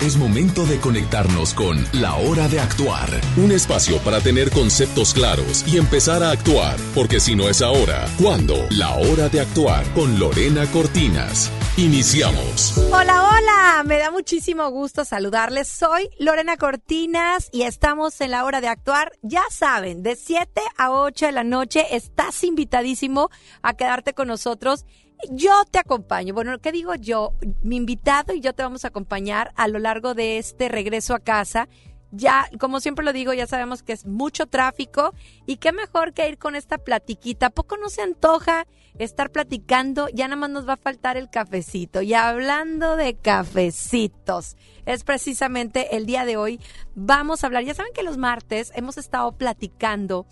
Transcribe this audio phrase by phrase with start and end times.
[0.00, 5.62] Es momento de conectarnos con La Hora de Actuar, un espacio para tener conceptos claros
[5.68, 8.54] y empezar a actuar, porque si no es ahora, ¿cuándo?
[8.70, 11.52] La Hora de Actuar con Lorena Cortinas.
[11.76, 12.78] Iniciamos.
[12.90, 15.68] Hola, hola, me da muchísimo gusto saludarles.
[15.68, 19.12] Soy Lorena Cortinas y estamos en La Hora de Actuar.
[19.20, 23.28] Ya saben, de 7 a 8 de la noche estás invitadísimo
[23.60, 24.86] a quedarte con nosotros
[25.30, 26.34] yo te acompaño.
[26.34, 27.34] Bueno, ¿qué digo yo?
[27.62, 31.20] Mi invitado y yo te vamos a acompañar a lo largo de este regreso a
[31.20, 31.68] casa.
[32.12, 35.14] Ya, como siempre lo digo, ya sabemos que es mucho tráfico
[35.46, 37.46] y qué mejor que ir con esta platiquita.
[37.46, 38.66] ¿A poco no se antoja
[38.98, 40.08] estar platicando?
[40.08, 42.02] Ya nada más nos va a faltar el cafecito.
[42.02, 46.60] Y hablando de cafecitos, es precisamente el día de hoy.
[46.96, 50.26] Vamos a hablar, ya saben que los martes hemos estado platicando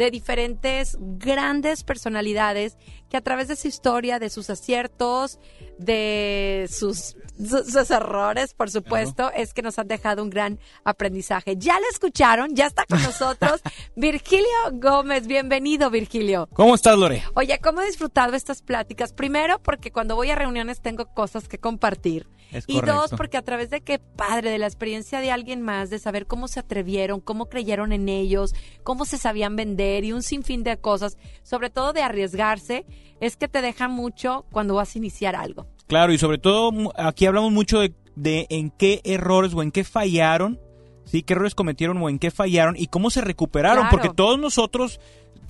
[0.00, 2.78] de diferentes grandes personalidades
[3.10, 5.38] que a través de su historia, de sus aciertos,
[5.80, 11.56] de sus, sus, errores, por supuesto, es que nos han dejado un gran aprendizaje.
[11.56, 13.62] Ya lo escucharon, ya está con nosotros
[13.96, 15.26] Virgilio Gómez.
[15.26, 16.48] Bienvenido, Virgilio.
[16.52, 17.22] ¿Cómo estás, Lore?
[17.34, 19.14] Oye, ¿cómo he disfrutado estas pláticas?
[19.14, 22.28] Primero, porque cuando voy a reuniones tengo cosas que compartir.
[22.66, 25.98] y dos, porque a través de qué padre, de la experiencia de alguien más, de
[25.98, 30.62] saber cómo se atrevieron, cómo creyeron en ellos, cómo se sabían vender y un sinfín
[30.62, 32.84] de cosas, sobre todo de arriesgarse,
[33.20, 35.66] es que te deja mucho cuando vas a iniciar algo.
[35.86, 40.60] Claro, y sobre todo aquí hablamos mucho de, en qué errores o en qué fallaron,
[41.04, 41.22] ¿sí?
[41.22, 43.88] ¿Qué errores cometieron o en qué fallaron y cómo se recuperaron?
[43.90, 45.00] Porque todos nosotros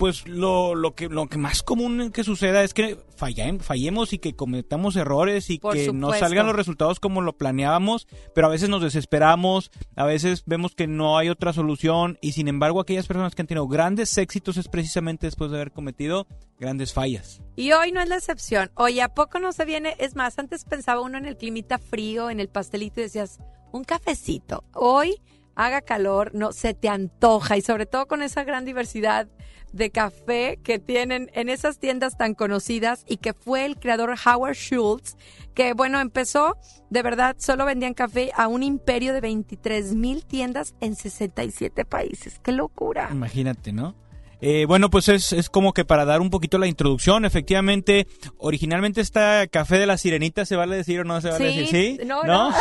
[0.01, 4.35] pues lo, lo, que, lo que más común que suceda es que fallemos y que
[4.35, 8.81] cometamos errores y que no salgan los resultados como lo planeábamos, pero a veces nos
[8.81, 13.43] desesperamos, a veces vemos que no hay otra solución y sin embargo aquellas personas que
[13.43, 16.25] han tenido grandes éxitos es precisamente después de haber cometido
[16.59, 17.39] grandes fallas.
[17.55, 18.71] Y hoy no es la excepción.
[18.73, 19.95] Hoy ¿a poco no se viene?
[19.99, 23.37] Es más, antes pensaba uno en el climita frío, en el pastelito y decías,
[23.71, 24.63] un cafecito.
[24.73, 25.21] Hoy
[25.65, 29.27] haga calor, no se te antoja y sobre todo con esa gran diversidad
[29.73, 34.55] de café que tienen en esas tiendas tan conocidas y que fue el creador Howard
[34.55, 35.15] Schultz,
[35.53, 36.57] que bueno, empezó,
[36.89, 42.39] de verdad, solo vendían café a un imperio de 23 mil tiendas en 67 países.
[42.39, 43.09] ¡Qué locura!
[43.11, 43.95] Imagínate, ¿no?
[44.43, 48.07] Eh, bueno, pues es, es, como que para dar un poquito la introducción, efectivamente,
[48.39, 51.67] originalmente está Café de la Sirenita, ¿se vale decir o no se vale decir?
[51.67, 52.51] Sí, no, no.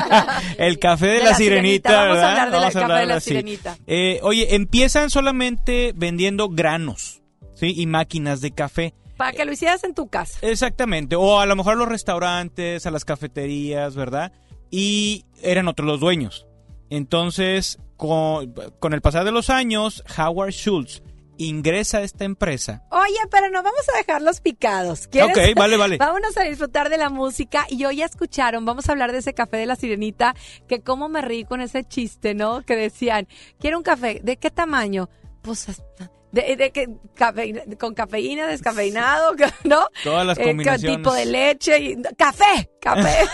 [0.58, 3.76] el Café de, la, sirenita, Vamos a hablar del Café de la Sirenita.
[3.88, 7.20] Eh, oye, empiezan solamente vendiendo granos,
[7.54, 7.74] ¿sí?
[7.76, 8.94] Y máquinas de café.
[9.16, 10.38] Para que lo hicieras en tu casa.
[10.40, 14.32] Exactamente, o a lo mejor a los restaurantes, a las cafeterías, ¿verdad?
[14.70, 16.46] Y eran otros los dueños.
[16.90, 21.02] Entonces, con, con el pasar de los años, Howard Schultz
[21.38, 22.82] ingresa a esta empresa.
[22.90, 25.06] Oye, pero no vamos a dejarlos picados.
[25.06, 25.96] Ok, vale, vale.
[25.98, 27.66] Vámonos a disfrutar de la música.
[27.68, 30.34] Y hoy ya escucharon, vamos a hablar de ese café de la sirenita,
[30.68, 32.62] que cómo me reí con ese chiste, ¿no?
[32.62, 33.28] Que decían,
[33.58, 35.08] quiero un café, ¿de qué tamaño?
[35.42, 35.68] Pues
[36.34, 36.88] de, de, que
[37.78, 39.34] con cafeína, descafeinado,
[39.64, 39.86] ¿no?
[40.02, 40.96] Todas las eh, combinaciones.
[40.98, 43.24] tipo de leche y café, café.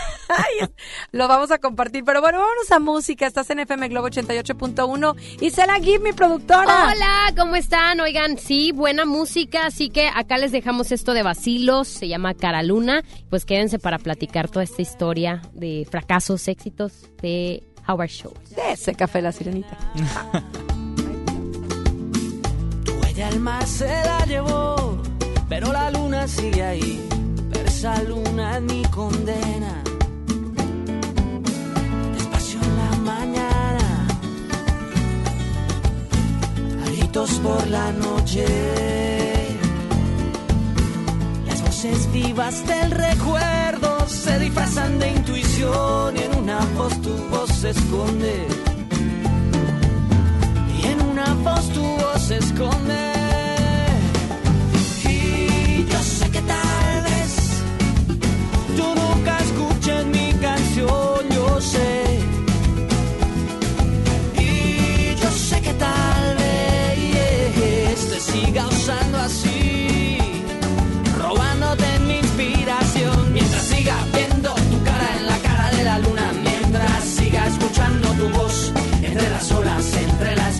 [1.13, 2.05] lo vamos a compartir.
[2.05, 3.27] Pero bueno, vámonos a música.
[3.27, 6.93] Estás en FM Globo 88.1 y se la give mi productora.
[6.93, 8.01] Hola, ¿cómo están?
[8.01, 12.63] Oigan, sí, buena música, así que acá les dejamos esto de vacilos, se llama Cara
[12.63, 13.03] Luna.
[13.31, 18.11] Pues quédense para platicar toda esta historia de fracasos, éxitos de Howard.
[18.55, 19.79] De ese café la sirenita.
[23.31, 24.99] el mar se la llevó,
[25.49, 27.09] pero la luna sigue ahí.
[27.53, 29.83] Pero esa luna es mi condena.
[32.15, 34.07] Despacio en la mañana,
[36.87, 38.47] gritos por la noche.
[41.47, 47.51] Las voces vivas del recuerdo se disfrazan de intuición y en una voz tu voz
[47.51, 48.47] se esconde.
[50.79, 53.20] Y en una voz tu voz se esconde.
[79.41, 80.60] las olas entre las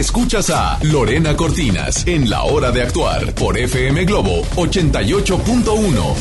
[0.00, 6.14] Escuchas a Lorena Cortinas en La Hora de Actuar por FM Globo 88.1.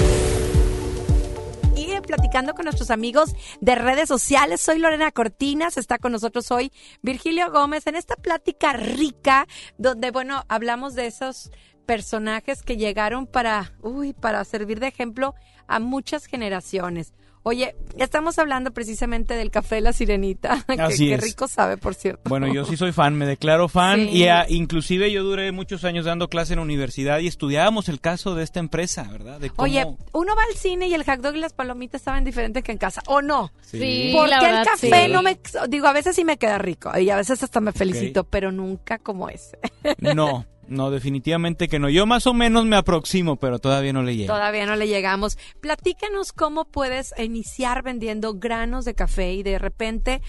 [1.78, 6.52] Y eh, platicando con nuestros amigos de redes sociales, soy Lorena Cortinas, está con nosotros
[6.52, 9.48] hoy Virgilio Gómez en esta plática rica
[9.78, 11.50] donde, bueno, hablamos de esos
[11.86, 15.36] personajes que llegaron para, uy, para servir de ejemplo
[15.68, 17.14] a muchas generaciones.
[17.44, 21.22] Oye, estamos hablando precisamente del café La Sirenita, que, Así que es.
[21.24, 22.30] rico sabe, por cierto.
[22.30, 24.24] Bueno, yo sí soy fan, me declaro fan Sí.
[24.24, 28.36] y inclusive yo duré muchos años dando clase en la universidad y estudiábamos el caso
[28.36, 29.40] de esta empresa, ¿verdad?
[29.40, 32.24] De cómo- Oye, uno va al cine y el hot dog y las palomitas saben
[32.26, 33.52] diferentes que en casa, ¿o no?
[33.62, 35.12] Sí, Porque la el café sí.
[35.12, 35.40] no me...
[35.70, 39.00] Digo, a veces sí me queda rico y a veces hasta me felicito, pero nunca
[39.00, 39.58] como ese.
[40.00, 41.90] No, no, definitivamente que no.
[41.90, 44.34] Yo más o menos me aproximo, pero todavía no le llego.
[44.34, 45.38] Todavía no le llegamos.
[45.62, 50.22] Platícanos cómo puedes iniciar vendiendo granos de café y de repente,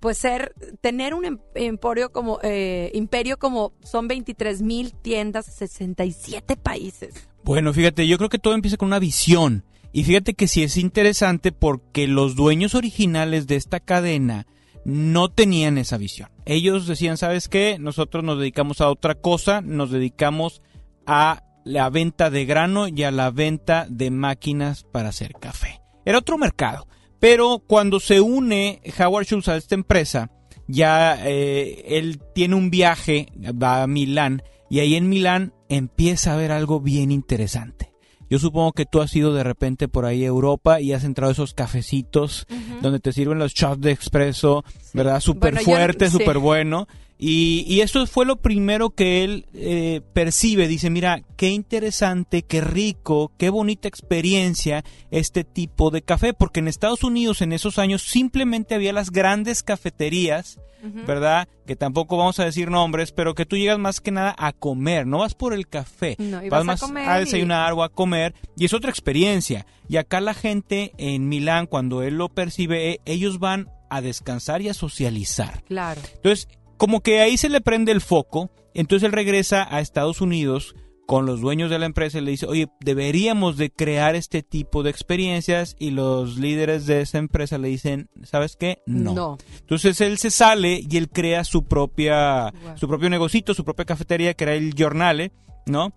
[0.00, 6.56] pues ser, tener un em- emporio como, eh, imperio como son 23 mil tiendas, 67
[6.56, 7.28] países.
[7.44, 9.64] Bueno, fíjate, yo creo que todo empieza con una visión.
[9.92, 14.46] Y fíjate que sí es interesante porque los dueños originales de esta cadena
[14.84, 16.28] no tenían esa visión.
[16.50, 17.76] Ellos decían, ¿sabes qué?
[17.78, 20.62] Nosotros nos dedicamos a otra cosa, nos dedicamos
[21.06, 25.82] a la venta de grano y a la venta de máquinas para hacer café.
[26.06, 26.88] Era otro mercado.
[27.20, 30.30] Pero cuando se une Howard Schultz a esta empresa,
[30.66, 33.28] ya eh, él tiene un viaje,
[33.62, 37.87] va a Milán, y ahí en Milán empieza a ver algo bien interesante.
[38.30, 41.30] Yo supongo que tú has ido de repente por ahí a Europa y has entrado
[41.30, 42.46] a esos cafecitos
[42.82, 45.20] donde te sirven los shots de expreso, ¿verdad?
[45.20, 46.18] Súper Bueno, fuerte, sí.
[46.18, 46.86] súper bueno.
[47.20, 50.68] Y, y eso fue lo primero que él eh, percibe.
[50.68, 56.32] Dice, mira, qué interesante, qué rico, qué bonita experiencia este tipo de café.
[56.32, 60.60] Porque en Estados Unidos en esos años simplemente había las grandes cafeterías,
[61.08, 61.48] ¿verdad?
[61.66, 65.08] Que tampoco vamos a decir nombres, pero que tú llegas más que nada a comer,
[65.08, 66.14] no vas por el café.
[66.18, 68.34] No, y vas vas a más comer a y- desayunar o a comer.
[68.56, 69.66] Y es otra experiencia.
[69.88, 74.60] Y acá la gente en Milán, cuando él lo percibe, eh, ellos van a descansar
[74.62, 75.62] y a socializar.
[75.64, 76.00] Claro.
[76.16, 76.46] Entonces,
[76.78, 80.74] como que ahí se le prende el foco, entonces él regresa a Estados Unidos
[81.08, 84.82] con los dueños de la empresa y le dice, oye, deberíamos de crear este tipo
[84.82, 88.82] de experiencias y los líderes de esa empresa le dicen, ¿sabes qué?
[88.84, 89.38] No.
[89.60, 94.34] Entonces él se sale y él crea su propia, su propio negocito, su propia cafetería
[94.34, 95.32] que era el Giornale,
[95.64, 95.94] ¿no?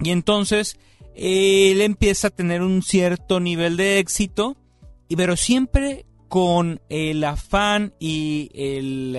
[0.00, 0.76] Y entonces
[1.14, 4.56] él empieza a tener un cierto nivel de éxito,
[5.16, 8.48] pero siempre con el afán y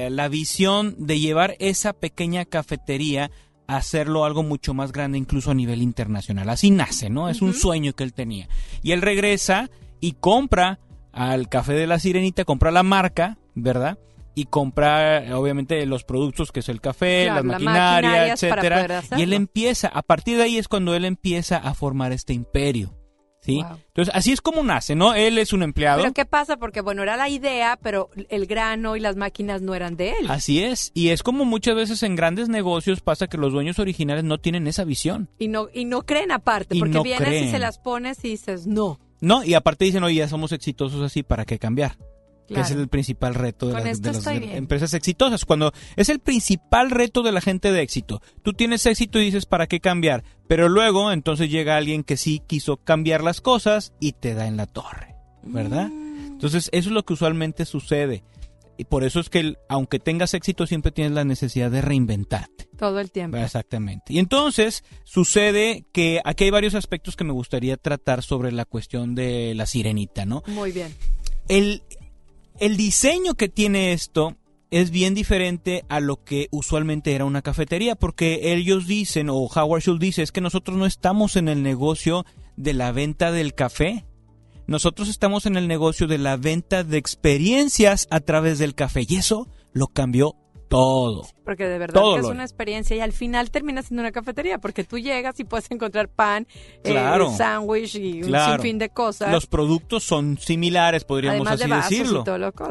[0.09, 3.29] la visión de llevar esa pequeña cafetería
[3.67, 6.49] a hacerlo algo mucho más grande, incluso a nivel internacional.
[6.49, 7.29] Así nace, ¿no?
[7.29, 8.49] Es un sueño que él tenía.
[8.81, 10.79] Y él regresa y compra
[11.11, 13.99] al Café de la Sirenita, compra la marca, ¿verdad?
[14.33, 19.03] y compra obviamente los productos que es el café, la maquinaria, etcétera.
[19.15, 23.02] Y él empieza, a partir de ahí es cuando él empieza a formar este imperio.
[23.43, 23.59] ¿Sí?
[23.59, 25.13] Entonces, así es como nace, ¿no?
[25.13, 26.01] Él es un empleado.
[26.01, 26.55] Pero ¿qué pasa?
[26.55, 30.29] Porque, bueno, era la idea, pero el grano y las máquinas no eran de él.
[30.29, 30.91] Así es.
[30.93, 34.65] Y es como muchas veces en grandes negocios pasa que los dueños originales no tienen
[34.67, 35.29] esa visión.
[35.39, 38.99] Y no, y no creen aparte, porque vienes y se las pones y dices, no.
[39.19, 41.97] No, y aparte dicen, oye, ya somos exitosos así, ¿para qué cambiar?
[42.47, 45.45] Que es el principal reto de, las, empresas exitosas.
[45.45, 48.21] Cuando es el principal reto de la gente de éxito.
[48.41, 50.23] Tú tienes éxito y dices, ¿para qué cambiar?
[50.47, 54.57] Pero luego, entonces llega alguien que sí quiso cambiar las cosas y te da en
[54.57, 55.89] la torre, ¿verdad?
[55.89, 56.33] Mm.
[56.33, 58.23] Entonces, eso es lo que usualmente sucede.
[58.77, 62.67] Y por eso es que, aunque tengas éxito, siempre tienes la necesidad de reinventarte.
[62.77, 63.37] Todo el tiempo.
[63.37, 64.13] Exactamente.
[64.13, 69.13] Y entonces sucede que aquí hay varios aspectos que me gustaría tratar sobre la cuestión
[69.15, 70.43] de la sirenita, ¿no?
[70.47, 70.93] Muy bien.
[71.47, 71.83] El,
[72.63, 74.37] el diseño que tiene esto
[74.71, 79.81] es bien diferente a lo que usualmente era una cafetería, porque ellos dicen, o Howard
[79.81, 84.05] Schultz dice, es que nosotros no estamos en el negocio de la venta del café,
[84.65, 89.17] nosotros estamos en el negocio de la venta de experiencias a través del café, y
[89.17, 90.37] eso lo cambió
[90.73, 91.27] todo.
[91.45, 94.83] Porque de verdad que es una experiencia y al final termina siendo una cafetería porque
[94.83, 96.47] tú llegas y puedes encontrar pan,
[96.83, 99.31] eh, claro, sándwich y un sinfín de cosas.
[99.31, 102.23] Los productos son similares, podríamos así decirlo.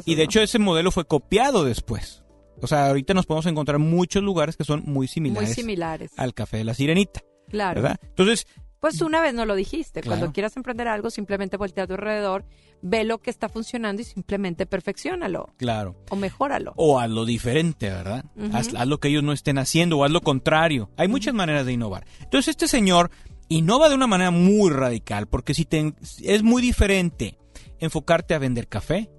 [0.04, 2.22] Y, de hecho ese modelo fue copiado después.
[2.60, 6.12] O sea, ahorita nos podemos encontrar muchos lugares que son muy similares, muy similares.
[6.16, 7.20] al café de la sirenita.
[7.48, 7.82] Claro.
[7.82, 8.00] ¿verdad?
[8.02, 8.46] Entonces,
[8.82, 10.02] pues una vez no lo dijiste.
[10.02, 12.44] Cuando quieras emprender algo, simplemente voltea a tu alrededor,
[12.80, 15.50] ve lo que está funcionando y simplemente perfeccionalo.
[15.56, 15.94] Claro.
[16.10, 16.72] O mejóralo.
[16.74, 18.24] O hazlo diferente, ¿verdad?
[18.52, 20.90] haz, lo que ellos no estén haciendo o haz lo contrario.
[20.96, 22.08] Hay muchas maneras de innovar.
[22.22, 23.12] Entonces este señor
[23.48, 27.38] innova de una manera muy radical, porque si te, es muy diferente
[27.78, 29.12] enfocarte a vender café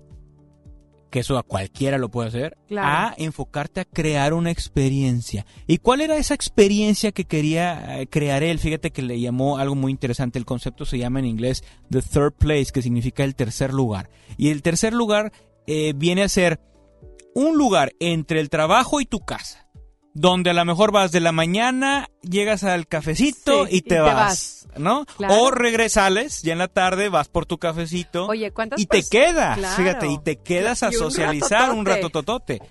[1.13, 5.45] que eso a cualquiera lo puede hacer, a enfocarte a crear una experiencia.
[5.67, 8.57] ¿Y cuál era esa experiencia que quería eh, crear él?
[8.57, 10.39] Fíjate que le llamó algo muy interesante.
[10.39, 14.09] El concepto se llama en inglés The Third Place, que significa el tercer lugar.
[14.37, 15.31] Y el tercer lugar
[15.67, 16.59] eh, viene a ser
[17.35, 19.62] un lugar entre el trabajo y tu casa
[20.13, 25.05] donde a lo mejor vas de la mañana, llegas al cafecito y, te, vas, ¿no?
[25.29, 30.17] O regresales, ya en la tarde vas por tu cafecito y te quedas, fíjate, y
[30.19, 32.61] te quedas a socializar un rato totote.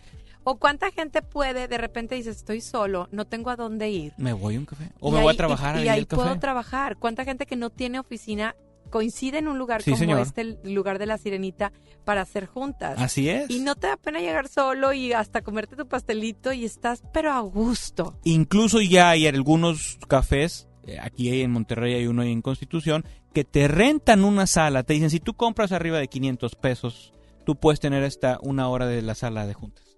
[0.45, 4.13] O cuánta gente puede, de repente dices, estoy solo, no tengo a dónde ir.
[4.17, 4.91] Me voy a un café.
[4.99, 5.79] O me voy a trabajar.
[5.79, 6.97] Y, ahí puedo trabajar.
[6.97, 8.57] ¿Cuánta gente que no tiene oficina
[8.93, 11.73] coincide en un lugar como este, el lugar de la sirenita,
[12.05, 13.01] para hacer juntas.
[13.01, 13.51] Así es.
[13.51, 17.33] Y no te da pena llegar solo y hasta comerte tu pastelito y estás, pero
[17.33, 18.19] a gusto.
[18.23, 23.67] Incluso ya hay algunos cafés, eh, aquí en Monterrey hay uno en Constitución, que te
[23.67, 24.83] rentan una sala.
[24.83, 27.13] Te dicen, si tú compras arriba de 500 pesos,
[27.47, 29.92] tú puedes tener esta una hora de la sala de juntas.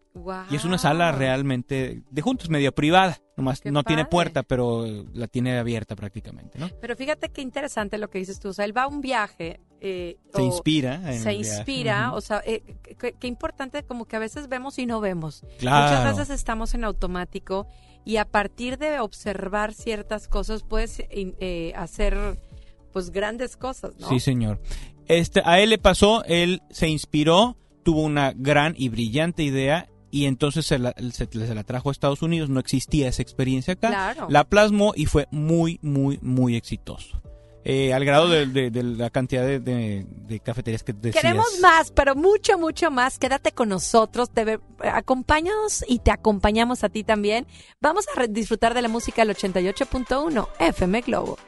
[0.50, 3.21] Y es una sala realmente de juntos, medio privada.
[3.37, 6.71] Nomás no tiene puerta, pero la tiene abierta prácticamente, ¿no?
[6.80, 8.50] Pero fíjate qué interesante lo que dices tú.
[8.50, 9.61] O sea, él va a un viaje.
[9.80, 11.12] Eh, se inspira.
[11.14, 12.12] se inspira.
[12.14, 12.62] O sea, eh,
[12.97, 15.42] qué, importante como que a veces vemos y no vemos.
[15.61, 17.66] Muchas veces estamos en automático
[18.04, 22.38] y a partir de observar ciertas cosas puedes eh, hacer
[22.92, 24.09] pues grandes cosas, ¿no?
[24.09, 24.61] Sí, señor.
[25.06, 30.26] Este, a él le pasó, él se inspiró, tuvo una gran y brillante idea y
[30.26, 34.44] entonces se la, se, la trajo a Estados Unidos, no existía esa experiencia acá, la
[34.44, 37.21] plasmó y fue muy, muy, muy exitoso.
[37.64, 41.21] Eh, al grado de, la cantidad de, cafeterías que decías.
[41.21, 43.18] Queremos más, pero mucho, mucho más.
[43.18, 47.49] Quédate con nosotros, te, acompáñanos y te acompañamos a ti también.
[47.80, 51.38] Vamos a disfrutar de la música del 88.1 FM Globo.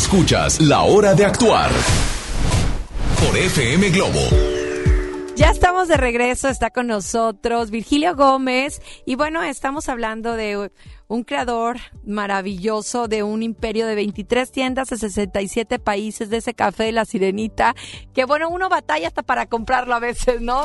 [0.00, 1.70] Escuchas La Hora de Actuar
[3.22, 4.49] por FM Globo.
[5.90, 10.70] De regreso, está con nosotros Virgilio Gómez y bueno, estamos hablando de
[11.08, 16.84] un creador maravilloso de un imperio de 23 tiendas de 67 países de ese café
[16.84, 17.74] de la sirenita,
[18.14, 20.62] que bueno, uno batalla hasta para comprarlo a veces, ¿no?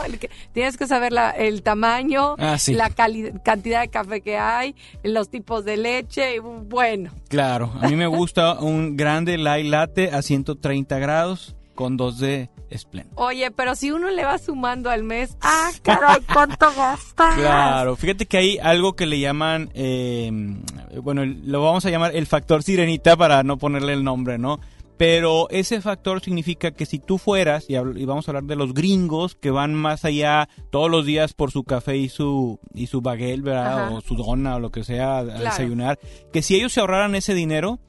[0.54, 2.76] tienes que saber la, el tamaño, Ah, sí.
[2.76, 7.10] la cantidad de café que hay, los tipos de leche, y bueno.
[7.30, 12.50] Claro, a mí me gusta un grande light latte a 130 grados con 2 de
[12.76, 13.12] Splenda.
[13.16, 17.36] Oye, pero si uno le va sumando al mes, ah, caray, ¿cuánto gastas?
[17.36, 20.32] Claro, fíjate que hay algo que le llaman, eh,
[21.04, 24.60] bueno, lo vamos a llamar el factor sirenita para no ponerle el nombre, ¿no?
[24.98, 29.36] Pero ese factor significa que si tú fueras, y, vamos a hablar de los gringos
[29.36, 33.42] que van más allá todos los días por su café y su, y su baguette,
[33.42, 33.88] ¿verdad?
[33.88, 33.96] Ajá.
[33.96, 35.40] O su dona o lo que sea a Claro.
[35.44, 36.00] desayunar,
[36.32, 37.80] que si ellos se ahorraran ese dinero,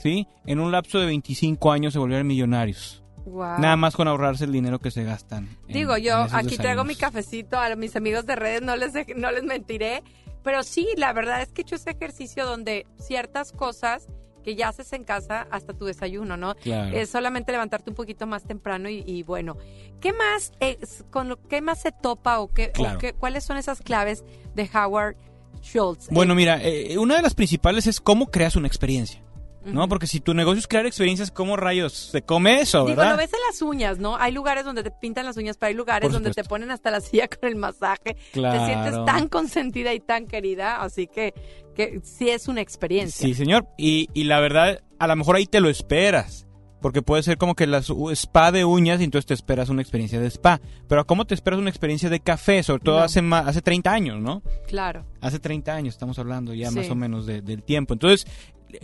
[0.00, 0.26] ¿sí?
[0.46, 3.03] En un lapso de 25 años se volvieran millonarios.
[3.26, 5.48] Nada más con ahorrarse el dinero que se gastan.
[5.68, 8.92] en- Digo, yo en aquí traigo mi cafecito a mis amigos de redes, no les,
[9.16, 10.02] no les mentiré,
[10.42, 14.06] pero sí, la verdad es que he hecho ese ejercicio donde ciertas cosas
[14.42, 16.54] que ya haces en casa hasta tu desayuno, ¿no?
[16.56, 16.94] Claro.
[16.94, 19.56] Es solamente levantarte un poquito más temprano y, y bueno,
[20.00, 22.98] ¿qué más es- con lo qué más se topa o qué, o Claro.
[22.98, 24.22] qué- cuáles son esas claves
[24.54, 25.16] de Howard
[25.62, 26.08] Schultz?
[26.10, 29.23] Bueno, Eh, mira, eh, una de las principales es cómo creas una experiencia.
[29.64, 29.88] ¿No?
[29.88, 33.12] Porque si tu negocio es crear experiencias, ¿cómo rayos se come eso, Digo, verdad?
[33.12, 34.16] lo ves en las uñas, ¿no?
[34.16, 37.00] Hay lugares donde te pintan las uñas, pero hay lugares donde te ponen hasta la
[37.00, 38.16] silla con el masaje.
[38.32, 38.58] Claro.
[38.60, 41.34] Te sientes tan consentida y tan querida, así que,
[41.74, 43.26] que sí es una experiencia.
[43.26, 43.66] Sí, señor.
[43.78, 46.42] Y, y la verdad, a lo mejor ahí te lo esperas.
[46.82, 50.20] Porque puede ser como que las spa de uñas y entonces te esperas una experiencia
[50.20, 50.60] de spa.
[50.86, 52.62] Pero ¿cómo te esperas una experiencia de café?
[52.62, 53.04] Sobre todo No.
[53.04, 54.42] hace, hace 30 años, ¿no?
[54.66, 55.06] Claro.
[55.22, 56.76] Hace 30 años estamos hablando ya Sí.
[56.76, 57.94] más o menos de- del tiempo.
[57.94, 58.26] Entonces,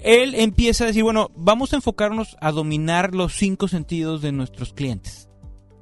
[0.03, 4.73] él empieza a decir, bueno, vamos a enfocarnos a dominar los cinco sentidos de nuestros
[4.73, 5.29] clientes.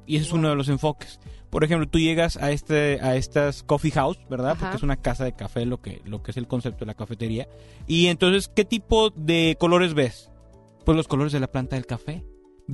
[0.05, 1.19] Y ese es uno de los enfoques.
[1.49, 4.51] Por ejemplo, tú llegas a este a estas coffee house, ¿verdad?
[4.51, 4.59] Ajá.
[4.59, 6.93] Porque es una casa de café lo que lo que es el concepto de la
[6.93, 7.47] cafetería.
[7.87, 10.29] Y entonces, ¿qué tipo de colores ves?
[10.85, 12.23] Pues los colores de la planta del café.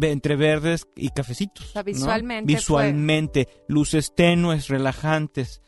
[0.02, 1.68] Entre verdes y cafecitos.
[1.70, 1.86] O sea, ¿no?
[1.86, 3.48] visualmente fue- Visualmente.
[3.70, 5.62] Luces tenues, relajantes.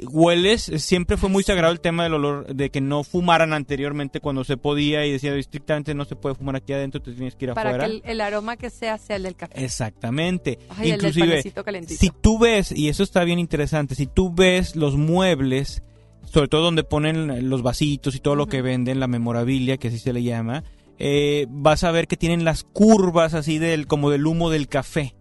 [0.00, 4.42] Hueles, siempre fue muy sagrado el tema del olor, de que no fumaran anteriormente cuando
[4.42, 7.52] se podía y decía estrictamente no se puede fumar aquí adentro, te tienes que ir
[7.52, 7.86] Para afuera.
[7.86, 9.62] que el, el aroma que sea sea el del café.
[9.62, 10.58] Exactamente.
[10.70, 12.00] Ay, el Inclusive, calentito.
[12.00, 15.82] si tú ves, y eso está bien interesante, si tú ves los muebles,
[16.24, 19.98] sobre todo donde ponen los vasitos y todo lo que venden, la memorabilia, que así
[19.98, 20.64] se le llama,
[20.98, 25.14] eh, vas a ver que tienen las curvas así del, como del humo del café.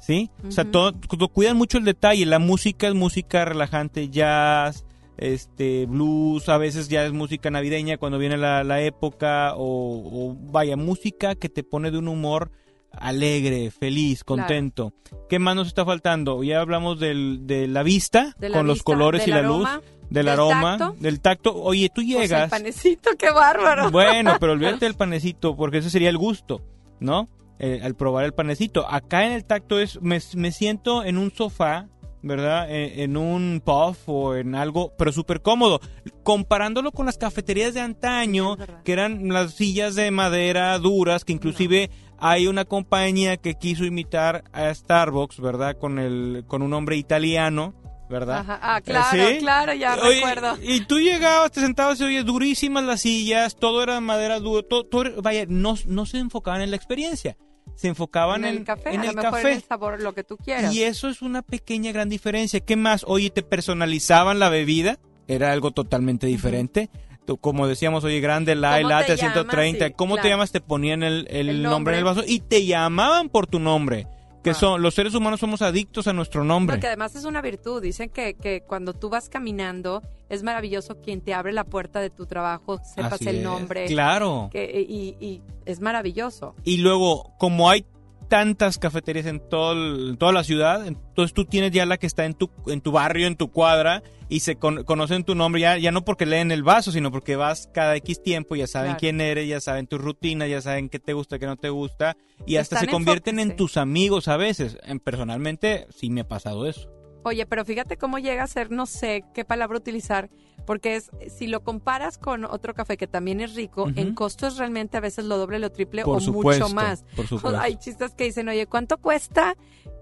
[0.00, 0.30] ¿Sí?
[0.46, 2.24] O sea, todo, cu- cuidan mucho el detalle.
[2.26, 4.84] La música es música relajante, jazz,
[5.18, 10.36] este, blues, a veces ya es música navideña cuando viene la, la época, o, o
[10.50, 12.50] vaya, música que te pone de un humor
[12.92, 14.42] alegre, feliz, Claro.
[14.42, 14.92] contento.
[15.28, 16.42] ¿Qué más nos está faltando?
[16.42, 19.84] Ya hablamos del, de la vista, De la con los colores y la aroma, luz,
[20.08, 20.96] del, del aroma, tacto.
[21.00, 21.54] del tacto.
[21.56, 22.50] Oye, tú Pues el llegas.
[22.50, 23.90] panecito, qué bárbaro.
[23.90, 26.62] Bueno, pero olvídate del panecito, porque ese sería el gusto,
[27.00, 27.28] ¿no?
[27.60, 28.86] Eh, al probar el panecito.
[28.88, 31.88] Acá en el tacto es, me, me siento en un sofá,
[32.22, 32.70] ¿verdad?
[32.70, 35.80] En, en un puff o en algo, pero súper cómodo.
[36.22, 41.90] Comparándolo con las cafeterías de antaño, que eran las sillas de madera duras, que inclusive
[42.18, 45.76] hay una compañía que quiso imitar a Starbucks, ¿verdad?
[45.78, 47.74] Con, el, con un hombre italiano.
[48.10, 48.38] ¿Verdad?
[48.38, 48.58] Ajá.
[48.62, 49.36] Ah, claro, ¿Sí?
[49.38, 50.56] claro, ya Oye, recuerdo.
[50.62, 54.86] Y tú llegabas, te sentabas y oye, durísimas las sillas, todo era madera dura, todo,
[54.86, 57.36] todo vaya, no, no se enfocaban en la experiencia,
[57.78, 59.40] se enfocaban en el café, en el café.
[59.52, 60.74] en el sabor, lo que tú quieras.
[60.74, 62.58] Y eso es una pequeña gran diferencia.
[62.58, 63.04] ¿Qué más?
[63.06, 66.90] Oye, te personalizaban la bebida, era algo totalmente diferente.
[67.24, 69.32] Tú, Como decíamos, oye, grande, light, ¿Cómo te latte, llamas?
[69.34, 69.86] 130.
[69.86, 70.34] Sí, ¿Cómo te claro.
[70.34, 70.50] llamas?
[70.50, 72.22] Te ponían el, el El nombre en el nombre.
[72.22, 74.06] vaso y te llamaban por tu nombre.
[74.42, 74.54] Que Ah.
[74.54, 76.74] son, los seres humanos somos adictos a nuestro nombre.
[76.76, 77.82] Porque además es una virtud.
[77.82, 82.10] Dicen que, que cuando tú vas caminando, es maravilloso quien te abre la puerta de
[82.10, 83.42] tu trabajo, sepas Así el es.
[83.44, 83.86] nombre.
[83.86, 84.50] Claro.
[84.52, 86.54] que- y, y es maravilloso.
[86.64, 87.84] Y luego, como hay
[88.28, 92.06] tantas cafeterías en, todo el- en toda la ciudad, entonces tú tienes ya la que
[92.06, 95.62] está en tu, en tu barrio, en tu cuadra, y se con- conocen tu nombre,
[95.62, 98.88] ya, ya no porque leen el vaso, sino porque vas cada X tiempo, ya saben
[98.90, 99.00] Claro.
[99.00, 102.18] quién eres, ya saben tu rutina, ya saben qué te gusta, qué no te gusta,
[102.46, 104.76] y hasta Están se convierten en tus amigos a veces.
[104.84, 106.90] En- personalmente, sí me ha pasado eso.
[107.24, 110.30] Oye, pero fíjate cómo llega a ser, no sé qué palabra utilizar,
[110.66, 114.96] porque es, si lo comparas con otro café que también es rico, en costos realmente
[114.96, 116.64] a veces lo doble, lo triple Por o supuesto.
[116.64, 117.04] mucho más.
[117.16, 117.58] Por supuesto.
[117.58, 119.56] Hay chistes que dicen, oye, ¿cuánto cuesta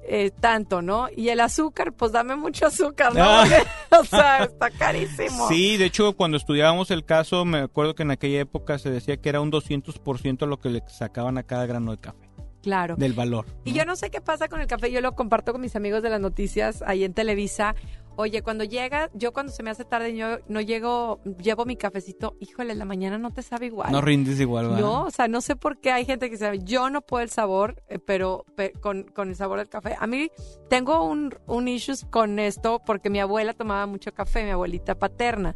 [0.08, 1.08] eh, tanto, ¿no?
[1.14, 3.24] Y el azúcar, pues dame mucho azúcar, ¿no?
[3.24, 3.44] Ah.
[4.00, 5.48] o sea, está carísimo.
[5.48, 9.16] Sí, de hecho, cuando estudiábamos el caso, me acuerdo que en aquella época se decía
[9.16, 12.25] que era un 200% lo que le sacaban a cada grano de café.
[12.66, 12.96] Claro.
[12.96, 13.46] Del valor.
[13.64, 16.02] Y yo no sé qué pasa con el café, yo lo comparto con mis amigos
[16.02, 17.76] de las noticias ahí en Televisa.
[18.18, 22.34] Oye, cuando llega, yo cuando se me hace tarde, yo no llego, llevo mi cafecito,
[22.40, 23.92] híjole, en la mañana no te sabe igual.
[23.92, 24.80] No rindes igual, ¿verdad?
[24.80, 27.28] No, o sea, no sé por qué hay gente que sabe, yo no puedo el
[27.28, 28.46] sabor, eh, pero,
[28.80, 29.96] con, con, el sabor del café.
[29.98, 30.30] A mí
[30.70, 35.54] tengo un, un issues con esto porque mi abuela tomaba mucho café, mi abuelita paterna.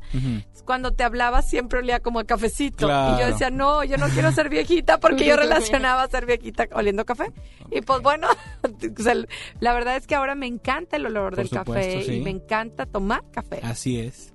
[0.67, 2.87] Cuando te hablaba siempre olía como a cafecito.
[2.87, 7.07] Y yo decía, no, yo no quiero ser viejita porque yo relacionaba ser viejita oliendo
[7.07, 7.33] café.
[7.71, 8.29] Y pues bueno,
[9.61, 12.50] la verdad es que ahora me encanta el olor del café y me encanta
[12.91, 13.61] tomar café.
[13.63, 14.35] Así es.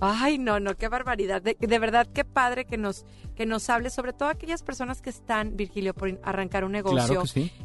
[0.00, 1.40] Ay, no, no, qué barbaridad.
[1.40, 5.56] De, verdad, qué padre que nos, que nos hable, sobre todo aquellas personas que están,
[5.56, 7.22] Virgilio, por arrancar un negocio.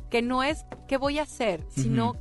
[0.09, 2.15] que, no es qué voy a hacer, sino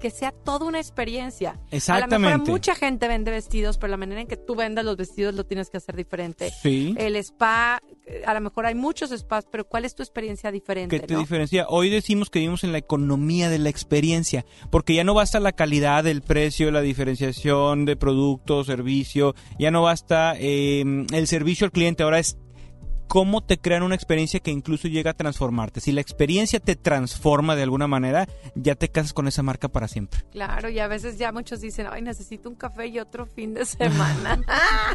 [0.00, 1.60] que sea toda una experiencia.
[1.70, 2.14] Exactamente.
[2.14, 4.96] A lo mejor mucha gente vende vestidos, pero la manera en que tú vendas los
[4.96, 6.50] vestidos lo tienes que hacer diferente.
[6.62, 6.94] Sí.
[6.98, 11.00] El spa, eh, a lo mejor hay muchos spas, pero ¿cuál es tu experiencia diferente?
[11.00, 11.66] ¿Qué te diferencia?
[11.68, 15.52] Hoy decimos que vivimos en la economía de la experiencia, porque ya no basta la
[15.52, 21.72] calidad, el precio, la diferenciación de producto, servicio, ya no basta eh, el servicio al
[21.72, 22.38] cliente, ahora es
[23.08, 25.80] cómo te crean una experiencia que incluso llega a transformarte.
[25.80, 29.88] Si la experiencia te transforma de alguna manera, ya te casas con esa marca para
[29.88, 30.20] siempre.
[30.32, 33.64] Claro, y a veces ya muchos dicen, ay, necesito un café y otro fin de
[33.64, 34.40] semana.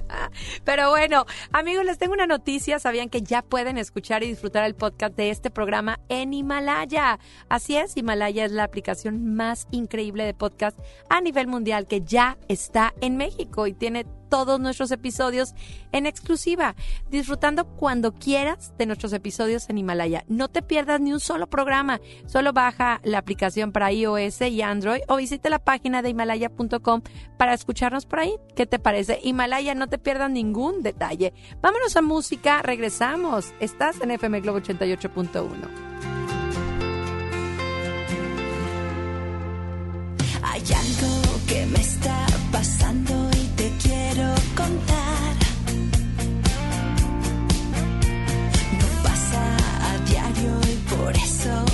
[0.64, 2.80] Pero bueno, amigos, les tengo una noticia.
[2.80, 7.20] Sabían que ya pueden escuchar y disfrutar el podcast de este programa en Himalaya.
[7.50, 10.78] Así es, Himalaya es la aplicación más increíble de podcast
[11.10, 15.56] a nivel mundial que ya está en México y tiene todos nuestros episodios
[15.92, 16.76] en exclusiva,
[17.10, 20.24] disfrutando cuando quieras de nuestros episodios en Himalaya.
[20.28, 25.02] No te pierdas ni un solo programa, solo baja la aplicación para iOS y Android
[25.08, 27.02] o visite la página de himalaya.com
[27.38, 28.36] para escucharnos por ahí.
[28.56, 29.20] ¿Qué te parece?
[29.24, 31.34] Himalaya, no te pierdas ningún detalle.
[31.62, 33.54] Vámonos a música, regresamos.
[33.60, 35.90] Estás en FM Globo 88.1.
[40.42, 43.19] Hay algo que me está pasando
[44.60, 45.34] contar.
[48.80, 49.44] No pasa
[49.90, 51.69] a diario y por eso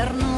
[0.00, 0.29] eterno.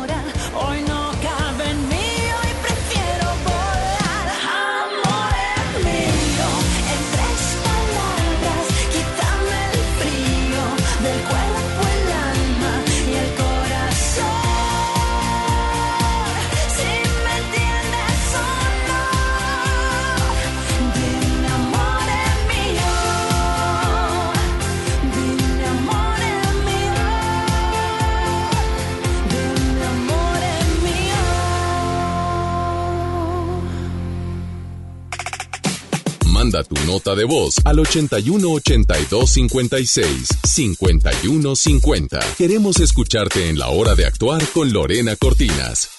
[36.72, 42.20] Tu nota de voz al 81 82 56 51 50.
[42.38, 45.90] Queremos escucharte en la hora de actuar con Lorena Cortinas.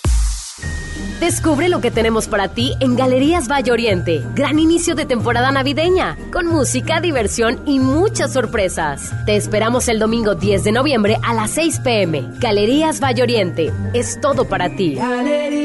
[1.19, 4.23] Descubre lo que tenemos para ti en Galerías Valle Oriente.
[4.35, 9.13] Gran inicio de temporada navideña, con música, diversión y muchas sorpresas.
[9.25, 12.25] Te esperamos el domingo 10 de noviembre a las 6 pm.
[12.39, 13.71] Galerías Valle Oriente.
[13.93, 14.97] Es todo para ti.
[14.97, 15.62] Oriente.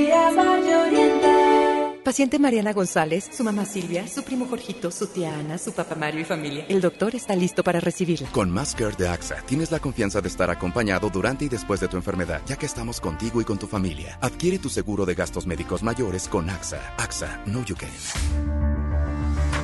[2.08, 6.22] Paciente Mariana González, su mamá Silvia, su primo Jorgito, su tía Ana, su papá Mario
[6.22, 6.64] y familia.
[6.66, 8.30] El doctor está listo para recibirla.
[8.30, 11.98] Con Masker de AXA tienes la confianza de estar acompañado durante y después de tu
[11.98, 14.18] enfermedad, ya que estamos contigo y con tu familia.
[14.22, 16.80] Adquiere tu seguro de gastos médicos mayores con AXA.
[16.96, 17.90] AXA, no you can.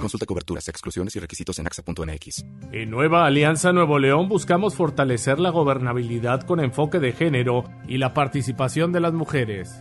[0.03, 2.45] Consulta coberturas, exclusiones y requisitos en axa.mx.
[2.73, 8.13] En Nueva Alianza Nuevo León buscamos fortalecer la gobernabilidad con enfoque de género y la
[8.13, 9.81] participación de las mujeres.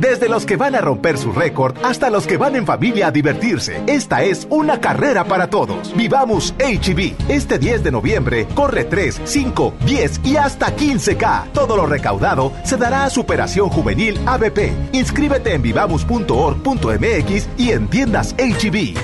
[0.00, 3.10] Desde los que van a romper su récord hasta los que van en familia a
[3.10, 3.82] divertirse.
[3.86, 5.94] Esta es una carrera para todos.
[5.96, 7.14] Vivamos HB.
[7.28, 11.52] Este 10 de noviembre corre 3, 5, 10 y hasta 15K.
[11.52, 14.72] Todo lo recaudado se dará a Superación Juvenil ABP.
[14.92, 18.94] Inscríbete en vivamos.org.mx y en tiendas HB.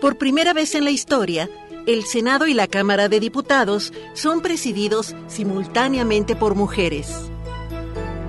[0.00, 1.48] Por primera vez en la historia,
[1.86, 7.31] el Senado y la Cámara de Diputados son presididos simultáneamente por mujeres.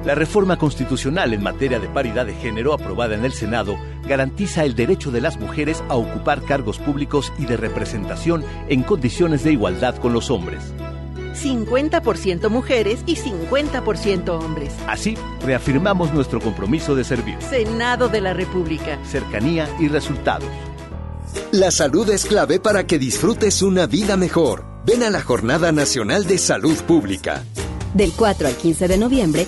[0.05, 4.75] La reforma constitucional en materia de paridad de género aprobada en el Senado garantiza el
[4.75, 9.95] derecho de las mujeres a ocupar cargos públicos y de representación en condiciones de igualdad
[9.95, 10.73] con los hombres.
[11.33, 14.73] 50% mujeres y 50% hombres.
[14.87, 17.37] Así, reafirmamos nuestro compromiso de servir.
[17.41, 18.99] Senado de la República.
[19.05, 20.49] Cercanía y resultados.
[21.51, 24.65] La salud es clave para que disfrutes una vida mejor.
[24.85, 27.43] Ven a la Jornada Nacional de Salud Pública.
[27.93, 29.47] Del 4 al 15 de noviembre,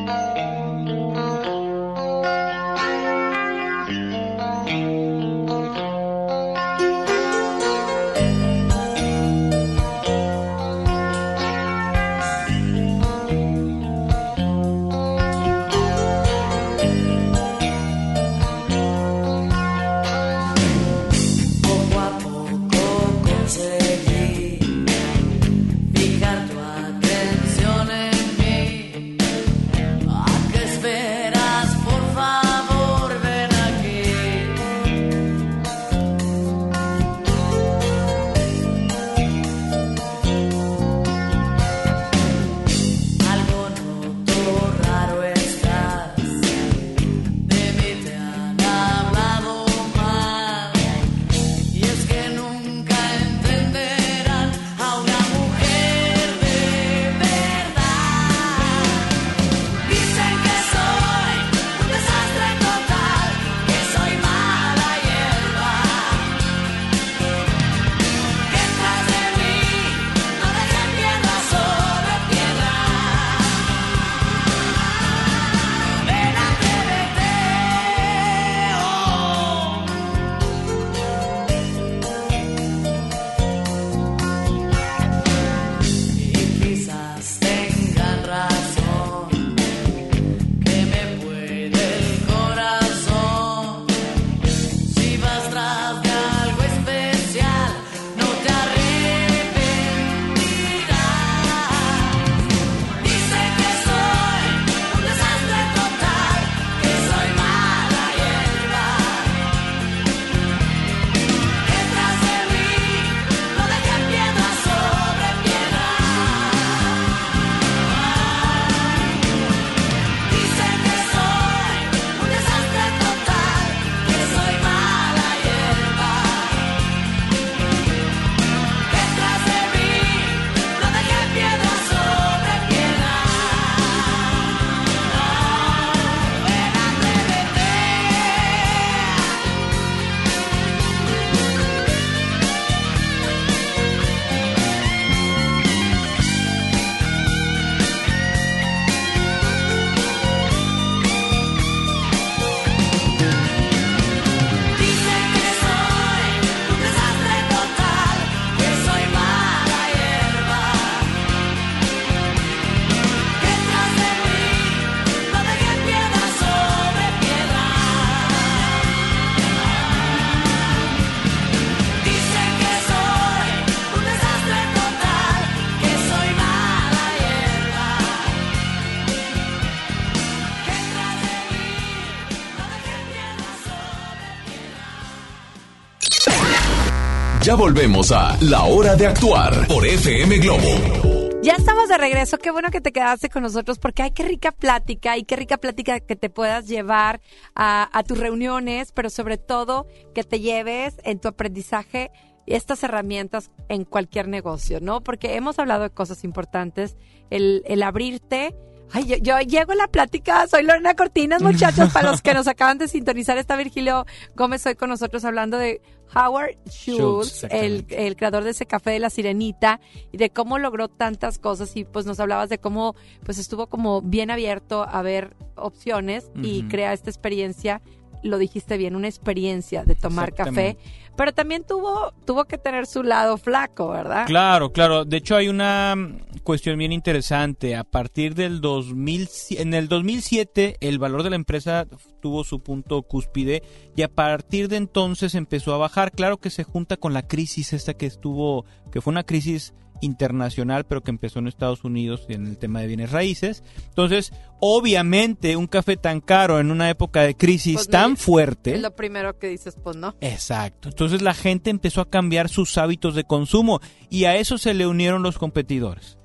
[187.51, 191.41] Ya volvemos a La Hora de Actuar por FM Globo.
[191.43, 192.37] Ya estamos de regreso.
[192.37, 195.57] Qué bueno que te quedaste con nosotros porque hay qué rica plática y qué rica
[195.57, 197.19] plática que te puedas llevar
[197.53, 202.09] a, a tus reuniones, pero sobre todo que te lleves en tu aprendizaje
[202.45, 205.01] estas herramientas en cualquier negocio, ¿no?
[205.01, 206.95] Porque hemos hablado de cosas importantes,
[207.31, 208.55] el, el abrirte.
[208.93, 212.47] Ay, yo, yo llego a la plática, soy Lorena Cortinas, muchachos, para los que nos
[212.49, 214.05] acaban de sintonizar, está Virgilio
[214.35, 215.81] Gómez hoy con nosotros hablando de
[216.15, 219.79] Howard Schultz, Schultz, el, el creador de ese café de la sirenita
[220.11, 224.01] y de cómo logró tantas cosas y pues nos hablabas de cómo pues estuvo como
[224.01, 227.81] bien abierto a ver opciones y crea esta experiencia
[228.23, 230.77] lo dijiste bien, una experiencia de tomar café,
[231.15, 234.25] pero también tuvo tuvo que tener su lado flaco, ¿verdad?
[234.25, 235.05] Claro, claro.
[235.05, 235.95] De hecho, hay una
[236.43, 237.75] cuestión bien interesante.
[237.75, 241.87] A partir del 2000, en el 2007, el valor de la empresa
[242.21, 243.63] tuvo su punto cúspide
[243.95, 246.11] y a partir de entonces empezó a bajar.
[246.11, 250.85] Claro que se junta con la crisis esta que estuvo, que fue una crisis internacional,
[250.85, 253.63] pero que empezó en Estados Unidos en el tema de bienes raíces.
[253.89, 258.75] Entonces, obviamente, un café tan caro en una época de crisis Pues, tan no, fuerte.
[258.75, 260.15] Es lo primero que dices, pues no.
[260.21, 260.89] Exacto.
[260.89, 263.79] Entonces la gente empezó a cambiar sus hábitos de consumo
[264.09, 266.17] y a eso se le unieron los competidores.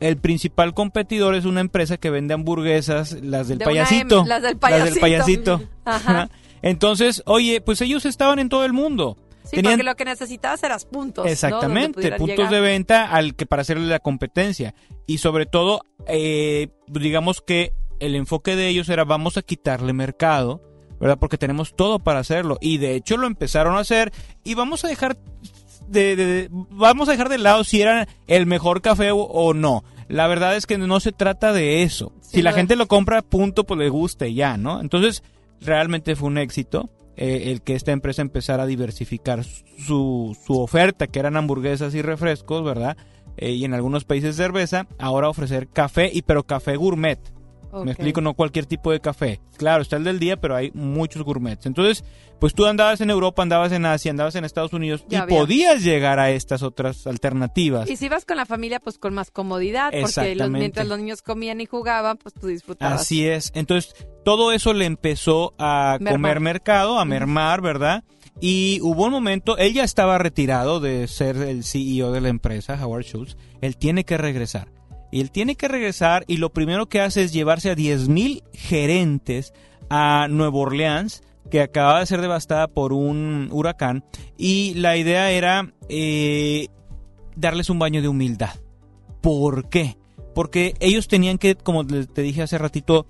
[0.00, 4.20] El principal competidor es una empresa que vende hamburguesas, las del De payasito.
[4.20, 5.00] M, las del payasito.
[5.00, 5.62] payasito.
[5.84, 6.28] Ajá.
[6.60, 9.16] Entonces, oye, pues ellos estaban en todo el mundo.
[9.44, 11.26] Sí, Tenían- porque lo que necesitabas eras puntos.
[11.26, 12.50] Exactamente, puntos llegar.
[12.52, 14.74] de venta al que para hacerle la competencia.
[15.06, 20.62] Y sobre todo, eh, digamos que el enfoque de ellos era vamos a quitarle mercado,
[21.00, 21.18] ¿verdad?
[21.18, 22.56] Porque tenemos todo para hacerlo.
[22.60, 24.12] Y de hecho lo empezaron a hacer
[24.44, 25.18] y vamos a dejar
[25.88, 29.54] de, de- de- vamos a dejar de lado si era el mejor café o, o
[29.54, 29.84] no.
[30.08, 32.12] La verdad es que no se trata de eso.
[32.20, 34.80] Sí, si la gente lo compra, punto, pues le gusta y ya, ¿no?
[34.80, 35.22] Entonces,
[35.60, 41.06] realmente fue un éxito eh, el que esta empresa empezara a diversificar su, su oferta,
[41.06, 42.96] que eran hamburguesas y refrescos, ¿verdad?
[43.36, 47.18] Eh, y en algunos países cerveza, ahora ofrecer café, y pero café gourmet.
[47.84, 49.40] Me explico, no cualquier tipo de café.
[49.56, 51.64] Claro, está el del día, pero hay muchos gourmets.
[51.66, 52.04] Entonces,
[52.38, 55.38] pues tú andabas en Europa, andabas en Asia, andabas en Estados Unidos Ya y había.
[55.38, 57.88] podías llegar a estas otras alternativas.
[57.88, 61.22] Y si vas con la familia, pues con más comodidad, porque los- mientras los niños
[61.22, 63.00] comían y jugaban, pues tú disfrutabas.
[63.00, 63.52] Así es.
[63.54, 63.94] Entonces,
[64.24, 66.12] todo eso le empezó a Mermar.
[66.14, 68.04] comer mercado, a mermar, ¿verdad?
[68.40, 72.78] Y hubo un momento, él ya estaba retirado de ser el CEO de la empresa,
[72.84, 73.36] Howard Schultz.
[73.60, 74.68] Él tiene que regresar.
[75.12, 79.52] Y él tiene que regresar y lo primero que hace es llevarse a 10.000 gerentes
[79.90, 84.04] a Nueva Orleans, que acaba de ser devastada por un huracán.
[84.38, 86.68] Y la idea era eh,
[87.36, 88.54] darles un baño de humildad.
[89.20, 89.98] ¿Por qué?
[90.34, 93.06] Porque ellos tenían que, como te te dije hace ratito,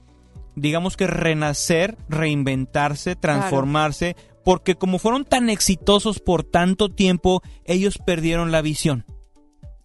[0.56, 8.50] digamos que renacer, reinventarse, transformarse, porque como fueron tan exitosos por tanto tiempo, ellos perdieron
[8.50, 9.04] la visión.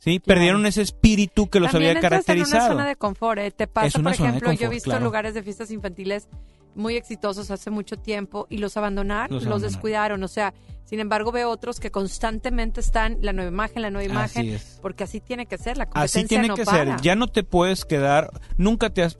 [0.08, 0.20] ¿Sí?
[0.20, 2.66] Perdieron ese espíritu que los También había caracterizado.
[2.66, 3.40] una zona de confort.
[3.40, 3.52] ¿eh?
[3.52, 5.04] Te Es pasa, por ejemplo, yo he visto claro.
[5.04, 6.28] lugares de fiestas infantiles
[6.76, 10.24] muy exitosos hace mucho tiempo y los abandonaron, Los descuidaron.
[10.24, 10.54] O sea,
[10.86, 14.80] sin embargo, veo otros que constantemente están la nueva imagen, la nueva imagen, es.
[14.82, 15.78] porque así tiene que ser.
[15.78, 16.94] La competencia Así tiene no que para.
[16.98, 17.02] ser.
[17.02, 19.18] Ya no te puedes quedar, nunca te has,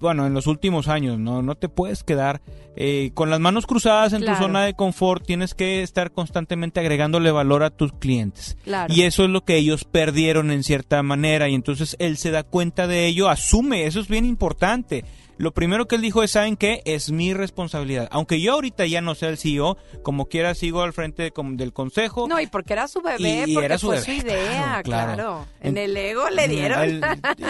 [0.00, 2.40] bueno, en los últimos años, no, no te puedes quedar
[2.76, 4.38] eh, con las manos cruzadas en Claro.
[4.38, 5.24] tu zona de confort.
[5.26, 8.56] Tienes que estar constantemente agregándole valor a tus clientes.
[8.64, 8.92] Claro.
[8.94, 11.48] Y eso es lo que ellos perdieron en cierta manera.
[11.48, 15.04] Y entonces él se da cuenta de ello, asume, eso es bien importante.
[15.40, 16.82] Lo primero que él dijo es, ¿saben qué?
[16.84, 18.08] Es mi responsabilidad.
[18.10, 21.72] Aunque yo ahorita ya no sea el CEO, como quiera sigo al frente de- del
[21.72, 22.28] consejo.
[22.28, 24.82] No, y porque era su bebé, Y- porque era su fue bebé, su idea, claro,
[24.82, 25.14] claro.
[25.14, 25.46] claro.
[25.62, 27.00] En el ego le dieron.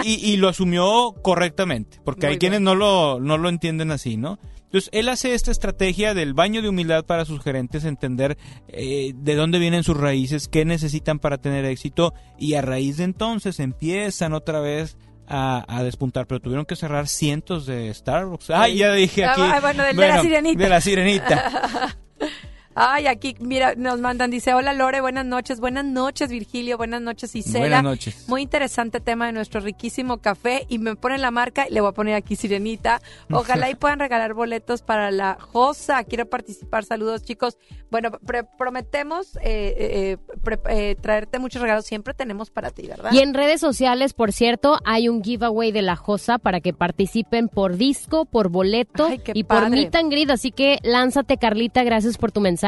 [0.05, 4.16] Y, y lo asumió correctamente, porque Muy hay quienes no lo, no lo entienden así,
[4.16, 4.38] ¿no?
[4.66, 8.38] Entonces, él hace esta estrategia del baño de humildad para sus gerentes, entender
[8.68, 13.03] eh, de dónde vienen sus raíces, qué necesitan para tener éxito, y a raíz de
[13.05, 14.97] entonces empiezan otra vez
[15.31, 18.51] a, a despuntar, pero tuvieron que cerrar cientos de Starbucks.
[18.51, 19.41] Ay, ya dije aquí.
[19.43, 20.62] Ah, bueno, del de la sirenita.
[20.62, 21.97] De la sirenita.
[22.77, 27.35] Ay, aquí, mira, nos mandan, dice, hola Lore, buenas noches, buenas noches Virgilio, buenas noches
[27.35, 27.59] Isela.
[27.61, 28.29] Buenas noches.
[28.29, 31.91] Muy interesante tema de nuestro riquísimo café y me ponen la marca y le voy
[31.91, 33.03] a poner aquí Sirenita.
[33.29, 36.05] Ojalá y puedan regalar boletos para la Josa.
[36.05, 37.59] Quiero participar, saludos chicos.
[37.91, 43.11] Bueno, pre- prometemos eh, eh, pre- eh, traerte muchos regalos, siempre tenemos para ti, ¿verdad?
[43.12, 47.49] Y en redes sociales, por cierto, hay un giveaway de la Josa para que participen
[47.49, 50.31] por disco, por boleto Ay, y por meet and greet.
[50.31, 52.59] Así que lánzate, Carlita, gracias por tu mensaje.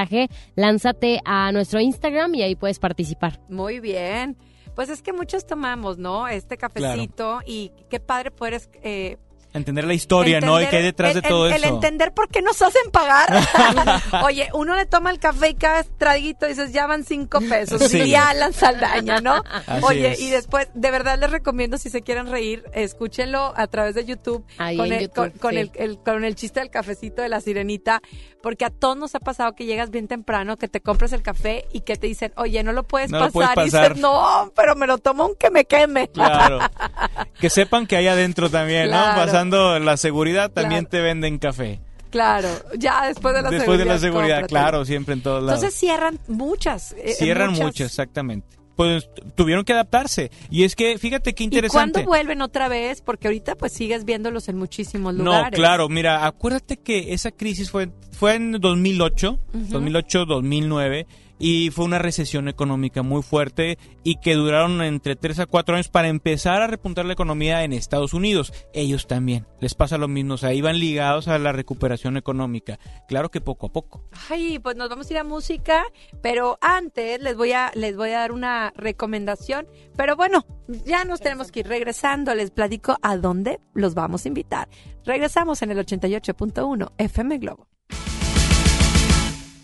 [0.56, 3.40] Lánzate a nuestro Instagram y ahí puedes participar.
[3.48, 4.36] Muy bien.
[4.74, 6.28] Pues es que muchos tomamos, ¿no?
[6.28, 9.18] Este cafecito y qué padre poder es- eh,
[9.54, 10.58] Entender la historia, ¿no?
[10.62, 11.66] Y qué hay detrás el, de todo el, eso.
[11.66, 13.28] El entender por qué nos hacen pagar.
[14.24, 17.82] Oye, uno le toma el café y cada traguito dices, ya van cinco pesos.
[17.82, 17.98] Sí.
[18.00, 19.42] Y Alan Saldaña, ¿no?
[19.66, 20.22] Así Oye, es.
[20.22, 24.42] y después, de verdad les recomiendo, si se quieren reír, escúchenlo a través de YouTube.
[24.56, 25.58] Ahí con, en el, YouTube, con, con sí.
[25.58, 28.00] el, el- con el chiste del cafecito de la sirenita.
[28.42, 31.66] Porque a todos nos ha pasado que llegas bien temprano, que te compras el café
[31.72, 33.54] y que te dicen, oye, no lo puedes No lo pasar.
[33.54, 33.88] puedes Y pasar.
[33.94, 36.08] dices, no, pero me lo tomo aunque me queme.
[36.08, 36.58] Claro.
[37.40, 39.16] Que sepan que hay adentro también, Claro.
[39.16, 39.24] ¿no?
[39.24, 40.90] Pasando la seguridad, también Claro.
[40.90, 41.80] te venden café.
[42.10, 43.94] Claro, ya después de la Después de seguridad.
[43.94, 45.60] la seguridad, claro, siempre en todos lados.
[45.60, 46.92] Entonces cierran muchas.
[46.98, 47.64] eh, Cierran muchas.
[47.66, 48.56] muchas, exactamente.
[48.76, 50.30] Pues tuvieron que adaptarse.
[50.50, 51.92] Y es que, fíjate qué ¿Y interesante.
[51.92, 53.02] cuándo vuelven otra vez?
[53.02, 55.58] Porque ahorita pues sigues viéndolos en muchísimos No, lugares.
[55.58, 59.78] claro, mira, acuérdate que esa crisis fue, fue en 2008, Ujú.
[59.78, 61.06] 2008-2009,
[61.42, 65.88] y fue una recesión económica muy fuerte y que duraron entre 3 a 4 años
[65.88, 68.52] para empezar a repuntar la economía en Estados Unidos.
[68.72, 72.78] Ellos también, les pasa lo mismo, o sea, iban ligados a la recuperación económica.
[73.08, 74.04] Claro que poco a poco.
[74.30, 75.82] Ay, pues nos vamos a ir a música,
[76.22, 79.66] pero antes les voy a les voy a dar una recomendación,
[79.96, 80.46] pero bueno,
[80.86, 84.68] ya nos tenemos que ir regresando, les platico a dónde los vamos a invitar.
[85.04, 87.71] Regresamos en el 88.1 FM Globo.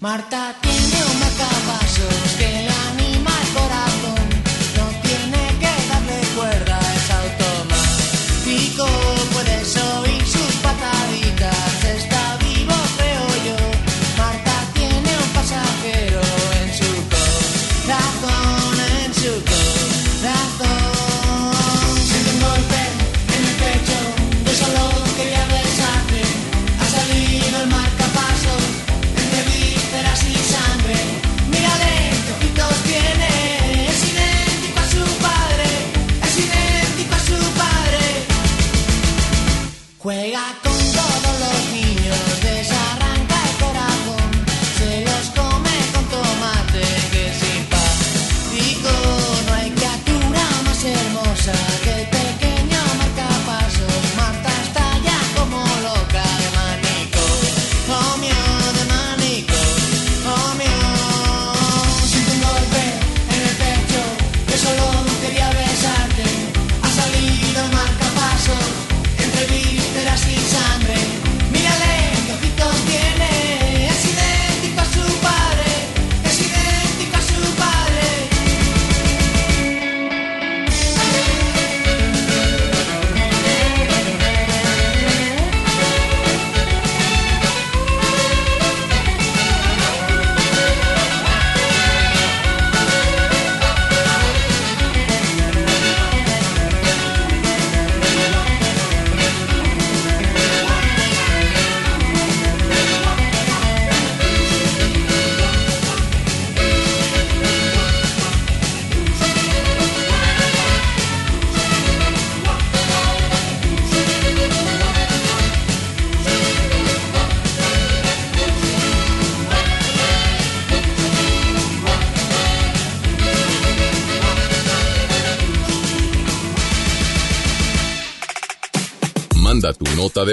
[0.01, 2.67] Marta tiene un caballo que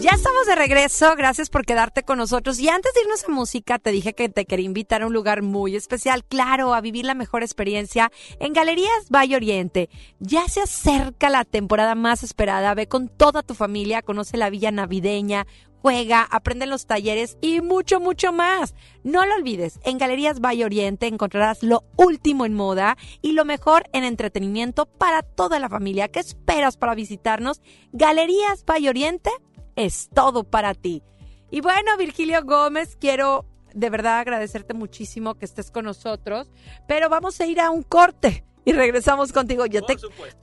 [0.00, 2.58] Ya estamos de regreso, gracias por quedarte con nosotros.
[2.58, 5.42] Y antes de irnos a música, te dije que te quería invitar a un lugar
[5.42, 9.90] muy especial, claro, a vivir la mejor experiencia en Galerías Valle Oriente.
[10.18, 14.70] Ya se acerca la temporada más esperada, ve con toda tu familia, conoce la villa
[14.70, 15.46] navideña,
[15.82, 18.74] juega, aprende en los talleres y mucho, mucho más.
[19.04, 23.84] No lo olvides, en Galerías Valle Oriente encontrarás lo último en moda y lo mejor
[23.92, 26.08] en entretenimiento para toda la familia.
[26.08, 27.60] ¿Qué esperas para visitarnos?
[27.92, 29.30] Galerías Valle Oriente
[29.76, 31.02] es todo para ti.
[31.50, 33.44] Y bueno, Virgilio Gómez, quiero
[33.74, 36.48] de verdad agradecerte muchísimo que estés con nosotros,
[36.86, 39.66] pero vamos a ir a un corte y regresamos contigo.
[39.66, 39.96] Yo te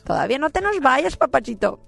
[0.03, 1.79] todavía no te nos vayas, papachito.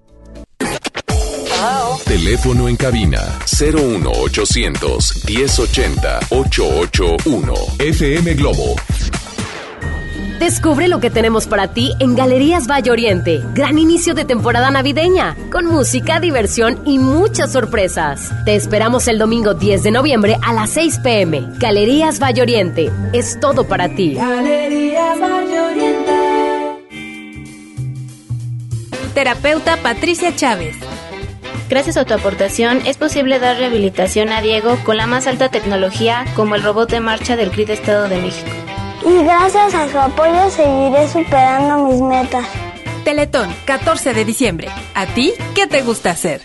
[2.05, 3.19] Teléfono en cabina
[3.59, 8.75] 01800 1080 881 FM Globo.
[10.39, 13.43] Descubre lo que tenemos para ti en Galerías Valle Oriente.
[13.53, 18.31] Gran inicio de temporada navideña, con música, diversión y muchas sorpresas.
[18.45, 21.45] Te esperamos el domingo 10 de noviembre a las 6 pm.
[21.57, 22.89] Galerías Valle Oriente.
[23.11, 24.13] Es todo para ti.
[24.13, 26.11] Galerías Valle Oriente.
[29.13, 30.77] Terapeuta Patricia Chávez.
[31.69, 36.25] Gracias a tu aportación es posible dar rehabilitación a Diego con la más alta tecnología
[36.35, 38.68] como el robot de marcha del CRIT Estado de México.
[39.05, 42.45] Y gracias a su apoyo seguiré superando mis metas.
[43.03, 44.69] Teletón, 14 de diciembre.
[44.93, 46.41] ¿A ti qué te gusta hacer?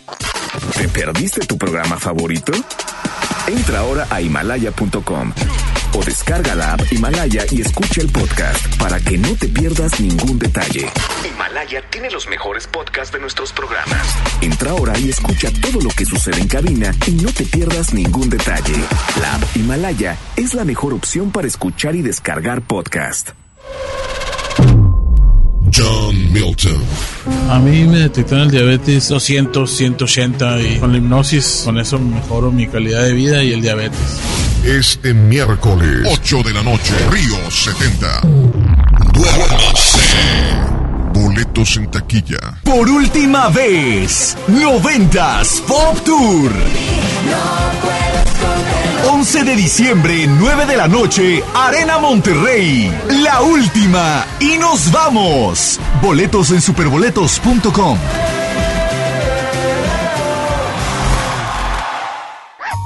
[0.76, 2.52] ¿Te perdiste tu programa favorito?
[3.46, 5.32] Entra ahora a himalaya.com
[5.94, 10.38] o descarga la app Himalaya y escucha el podcast para que no te pierdas ningún
[10.38, 10.90] detalle.
[11.26, 14.06] Himalaya tiene los mejores podcasts de nuestros programas.
[14.40, 18.28] Entra ahora y escucha todo lo que sucede en cabina y no te pierdas ningún
[18.28, 18.74] detalle.
[19.20, 23.30] La app Himalaya es la mejor opción para escuchar y descargar podcast.
[25.76, 26.82] John Milton.
[27.50, 32.52] A mí me detectaron el diabetes 200, 180 y con la hipnosis, con eso mejoro
[32.52, 34.20] mi calidad de vida y el diabetes.
[34.64, 38.20] Este miércoles, 8 de la noche, Río 70.
[39.12, 39.98] Duérmase.
[41.12, 42.38] Boletos en taquilla.
[42.64, 46.50] Por última vez, 90s Pop Tour.
[49.12, 52.90] 11 de diciembre, 9 de la noche, Arena Monterrey.
[53.22, 54.24] La última.
[54.40, 55.78] Y nos vamos.
[56.00, 57.98] Boletos en superboletos.com.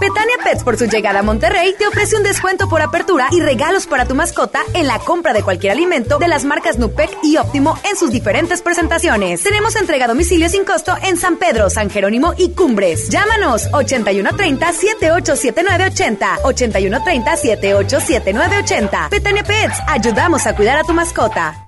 [0.01, 3.87] Betania Pets por su llegada a Monterrey te ofrece un descuento por apertura y regalos
[3.87, 7.79] para tu mascota en la compra de cualquier alimento de las marcas Nupec y Óptimo
[7.85, 9.43] en sus diferentes presentaciones.
[9.43, 13.11] Tenemos entrega a domicilio sin costo en San Pedro, San Jerónimo y Cumbres.
[13.11, 19.09] Llámanos 8130 787980 8130 787980.
[19.11, 21.68] Betania Pets, ayudamos a cuidar a tu mascota.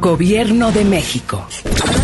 [0.00, 1.44] Gobierno de México.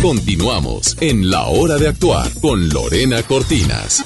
[0.01, 4.03] Continuamos en La Hora de Actuar con Lorena Cortinas.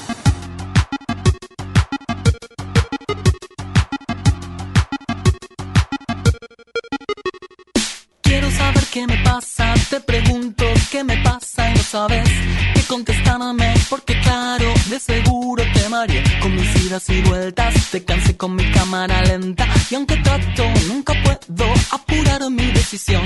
[8.22, 12.30] Quiero saber qué me pasa, te pregunto qué me pasa y no sabes
[12.76, 18.38] qué contestarme, porque claro, de seguro te mareé con mis idas y vueltas, te cansé
[18.38, 23.24] con mi cámara lenta y aunque trato, nunca puedo apurar mi decisión.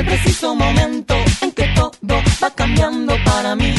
[0.00, 3.74] El preciso momento en que todo va cambiando para mí,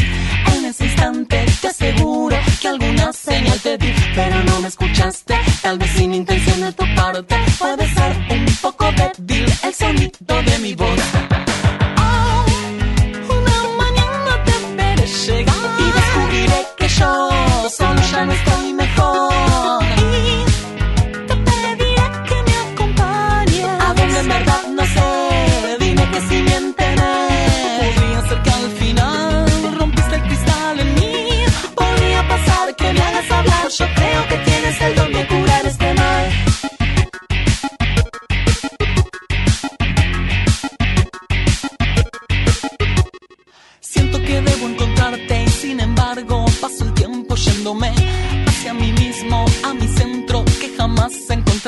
[0.54, 5.80] en ese instante te aseguro que alguna señal te di, pero no me escuchaste, tal
[5.80, 10.76] vez sin intención de tu parte, puede ser un poco débil el sonido de mi
[10.76, 11.31] voz.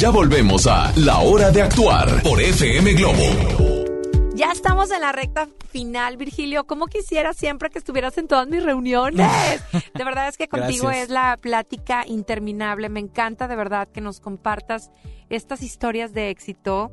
[0.00, 3.22] Ya volvemos a La Hora de Actuar por FM Globo.
[4.34, 6.64] Ya estamos en la recta final, Virgilio.
[6.66, 9.30] ¿Cómo quisiera siempre que estuvieras en todas mis reuniones?
[9.94, 11.04] De verdad es que contigo Gracias.
[11.04, 12.88] es la plática interminable.
[12.88, 14.90] Me encanta de verdad que nos compartas
[15.28, 16.90] estas historias de éxito.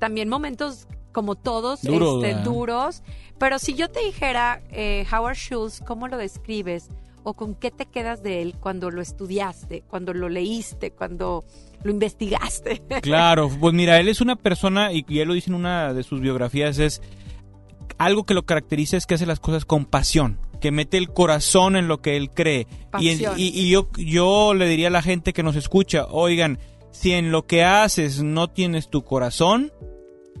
[0.00, 3.04] También momentos como todos, Duro, este, duros.
[3.38, 6.88] Pero si yo te dijera, eh, Howard Schultz, ¿cómo lo describes?
[7.22, 11.44] ¿O con qué te quedas de él cuando lo estudiaste, cuando lo leíste, cuando
[11.82, 12.82] lo investigaste?
[13.02, 16.02] Claro, pues mira, él es una persona, y y él lo dice en una de
[16.02, 17.00] sus biografías, es
[17.98, 21.76] algo que lo caracteriza es que hace las cosas con pasión, que mete el corazón
[21.76, 22.66] en lo que él cree.
[22.98, 26.58] Y, y yo, yo le diría a la gente que nos escucha, oigan,
[26.90, 29.72] si en lo que haces no tienes tu corazón,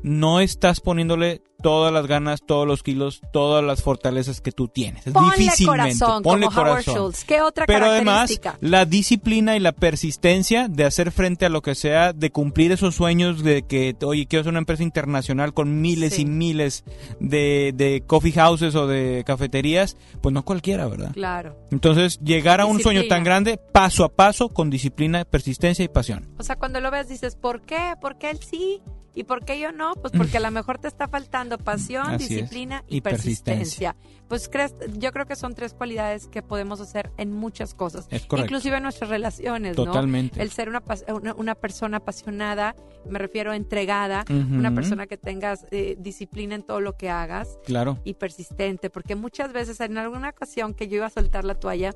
[0.02, 5.06] no estás poniéndole todas las ganas, todos los kilos, todas las fortalezas que tú tienes.
[5.06, 5.98] Es Ponle difícilmente.
[5.98, 6.94] corazón, ponle como Howard corazón.
[6.94, 7.24] Schultz.
[7.24, 11.74] ¿Qué otra Pero además, la disciplina y la persistencia de hacer frente a lo que
[11.74, 16.14] sea, de cumplir esos sueños de que, oye, quiero ser una empresa internacional con miles
[16.14, 16.22] Sí.
[16.22, 16.84] y miles
[17.20, 21.12] de, de coffee houses o de cafeterías, pues no cualquiera, ¿verdad?
[21.12, 21.56] Claro.
[21.70, 26.28] Entonces, llegar a un sueño tan grande, paso a paso, con disciplina, persistencia y pasión.
[26.38, 27.94] O sea, cuando lo ves dices, ¿por qué?
[28.00, 28.80] ¿Por qué él sí?
[29.18, 29.94] ¿Y por qué yo no?
[29.94, 33.94] Pues porque a lo mejor te está faltando pasión, Así disciplina y, Y persistencia.
[33.94, 33.96] persistencia.
[34.28, 38.06] Pues crees, yo creo que son tres cualidades que podemos hacer en muchas cosas.
[38.10, 38.46] Es correcto.
[38.46, 39.84] Inclusive en nuestras relaciones, ¿no?
[39.86, 40.40] Totalmente.
[40.42, 42.76] El ser una, una, una persona apasionada,
[43.08, 47.58] me refiero a entregada, una persona que tengas eh, disciplina en todo lo que hagas
[47.64, 47.98] Claro.
[48.04, 51.94] y persistente, porque muchas veces en alguna ocasión que yo iba a soltar la toalla,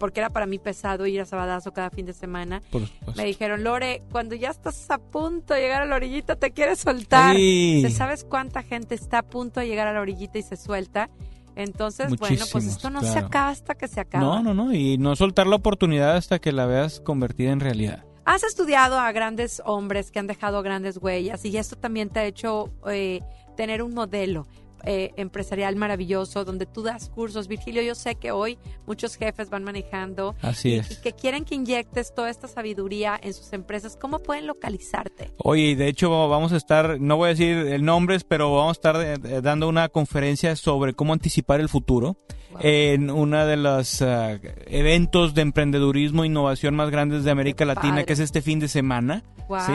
[0.00, 3.20] porque era para mí pesado ir a Sabadazo cada fin de semana, Por supuesto.
[3.20, 6.80] me dijeron, Lore, cuando ya estás a punto de llegar a la orillita, te quieres
[6.80, 7.36] soltar.
[7.36, 7.80] Sí.
[7.82, 11.10] ¿Te ¿Sabes cuánta gente está a punto de llegar a la orillita y se suelta?
[11.54, 14.24] Entonces, bueno, pues esto no se acaba hasta que se acaba.
[14.24, 18.04] No, no, no, y no soltar la oportunidad hasta que la veas convertida en realidad.
[18.24, 22.24] Has estudiado a grandes hombres que han dejado grandes huellas y esto también te ha
[22.24, 23.20] hecho eh,
[23.56, 24.46] tener un modelo
[24.84, 27.48] eh, empresarial maravilloso donde tú das cursos.
[27.48, 30.90] Virgilio, yo sé que hoy muchos jefes van manejando Así y, es.
[30.90, 33.96] y que quieren que inyectes toda esta sabiduría en sus empresas.
[33.96, 35.32] ¿Cómo pueden localizarte?
[35.38, 38.78] Oye, de hecho vamos a estar, no voy a decir el nombres, pero vamos a
[38.78, 42.16] estar eh, dando una conferencia sobre cómo anticipar el futuro
[42.60, 47.90] en una de los ah, eventos de emprendedurismo e innovación más grandes de América Latina,
[47.94, 48.04] padre.
[48.06, 49.22] que es este fin de semana.
[49.48, 49.58] Wow.
[49.66, 49.72] ¿sí?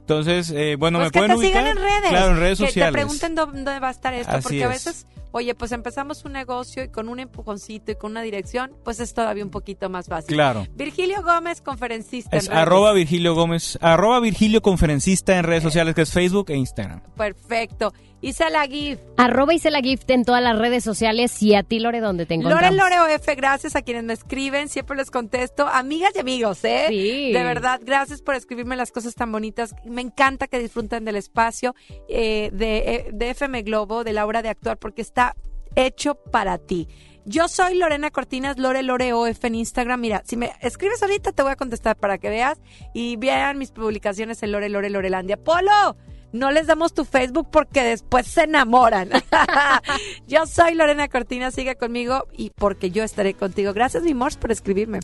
[0.00, 1.62] Entonces, eh, bueno, Pues me que pueden te ubicar.
[1.62, 2.10] sigan en redes.
[2.10, 2.92] Claro, en redes que sociales.
[2.92, 4.84] te pregunten dónde va a estar esto, Así porque a es.
[4.86, 9.00] veces, oye, pues empezamos un negocio y con un empujoncito y con una dirección, pues
[9.00, 10.34] es todavía un poquito más fácil.
[10.34, 10.66] Claro.
[10.74, 12.36] Virgilio Gómez, conferencista.
[12.38, 12.62] Es en redes.
[12.62, 17.02] arroba Virgilio Gómez, arroba Virgilio Conferencista en redes sociales, que es Facebook e Instagram.
[17.14, 17.92] Perfecto.
[18.20, 18.98] Isela GIF.
[19.16, 22.76] Arroba Isela Gift en todas las redes sociales y a ti, Lore, donde te encontramos.
[22.76, 25.66] Lore Lore OF, gracias a quienes me escriben, siempre les contesto.
[25.66, 26.86] Amigas y amigos, ¿eh?
[26.88, 27.32] Sí.
[27.32, 29.74] De verdad, gracias por escribirme las cosas tan bonitas.
[29.84, 31.74] Me encanta que disfruten del espacio
[32.08, 35.36] eh, de, eh, de FM Globo, de la hora de actuar, porque está
[35.76, 36.88] hecho para ti.
[37.24, 40.00] Yo soy Lorena Cortinas, Lore Lore OF en Instagram.
[40.00, 42.58] Mira, si me escribes ahorita te voy a contestar para que veas
[42.94, 45.36] y vean mis publicaciones en Lore Lore Lorelandia.
[45.36, 45.96] Polo,
[46.32, 49.10] no les damos tu Facebook porque después se enamoran.
[50.28, 53.72] yo soy Lorena Cortina, sigue conmigo y porque yo estaré contigo.
[53.72, 55.00] Gracias, mi Mors, por escribirme.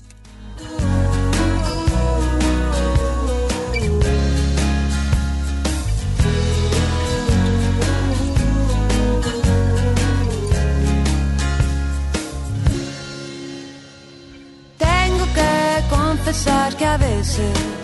[14.79, 17.84] Tengo que confesar que a veces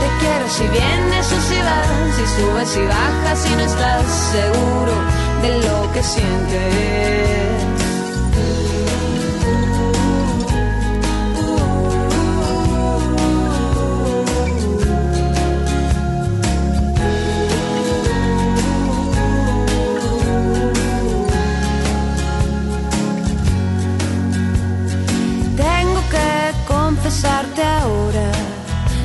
[0.00, 4.94] Te quiero si vienes o si vas, si subes y bajas y no estás seguro
[5.42, 7.14] de lo que sientes.
[25.56, 26.28] Tengo que
[26.66, 28.33] confesarte ahora,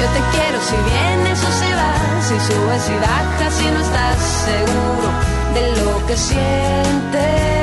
[0.00, 4.18] Yo te quiero si vienes o si vas, si subes y bajas y no estás
[4.46, 5.08] seguro
[5.54, 7.57] de lo que sientes.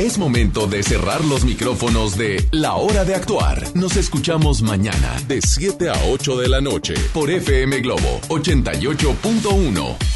[0.00, 3.62] Es momento de cerrar los micrófonos de La Hora de Actuar.
[3.74, 10.09] Nos escuchamos mañana de 7 a 8 de la noche por FM Globo 88.1.